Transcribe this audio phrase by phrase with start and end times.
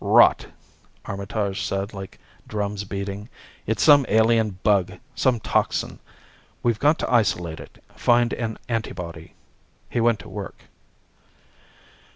[0.03, 0.47] "Rot!"
[1.05, 2.17] Armitage said like
[2.47, 3.29] drums beating.
[3.67, 5.99] "It's some alien bug, some toxin.
[6.63, 9.35] We've got to isolate it, find an antibody."
[9.91, 10.63] He went to work.